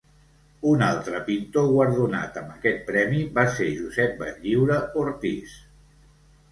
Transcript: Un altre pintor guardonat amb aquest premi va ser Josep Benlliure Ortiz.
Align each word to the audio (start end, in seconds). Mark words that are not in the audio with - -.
Un 0.69 0.79
altre 0.85 1.19
pintor 1.27 1.67
guardonat 1.73 2.39
amb 2.43 2.55
aquest 2.57 2.83
premi 2.89 3.23
va 3.39 3.47
ser 3.59 3.69
Josep 3.83 4.19
Benlliure 4.25 4.81
Ortiz. 5.05 5.59